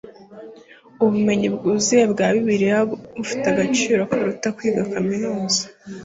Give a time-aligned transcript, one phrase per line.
[1.03, 2.79] ubumenyi bwuzuye bwa bibiliya
[3.17, 5.61] bufite agaciro kuruta kwiga kaminuza